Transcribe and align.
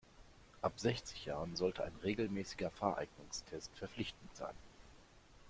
Ab 0.63 0.73
sechzig 0.79 1.25
Jahren 1.25 1.55
sollte 1.55 1.83
ein 1.83 1.93
regelmäßiger 2.01 2.71
Fahreignungstest 2.71 3.69
verpflichtend 3.77 4.35
sein. 4.35 4.55